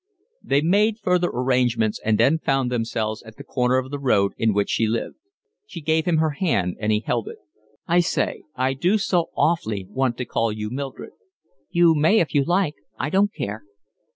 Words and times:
They 0.41 0.61
made 0.63 0.97
further 0.97 1.29
arrangements, 1.31 1.99
and 2.03 2.17
then 2.17 2.39
found 2.39 2.71
themselves 2.71 3.21
at 3.21 3.35
the 3.37 3.43
corner 3.43 3.77
of 3.77 3.91
the 3.91 3.99
road 3.99 4.33
in 4.35 4.51
which 4.51 4.71
she 4.71 4.87
lived. 4.87 5.17
She 5.67 5.79
gave 5.79 6.05
him 6.05 6.17
her 6.17 6.31
hand, 6.31 6.77
and 6.79 6.91
he 6.91 7.01
held 7.01 7.27
it. 7.27 7.37
"I 7.87 7.99
say, 7.99 8.41
I 8.55 8.73
do 8.73 8.97
so 8.97 9.29
awfully 9.37 9.85
want 9.87 10.17
to 10.17 10.25
call 10.25 10.51
you 10.51 10.71
Mildred." 10.71 11.11
"You 11.69 11.93
may 11.93 12.19
if 12.19 12.33
you 12.33 12.43
like, 12.43 12.73
I 12.97 13.11
don't 13.11 13.31
care." 13.31 13.61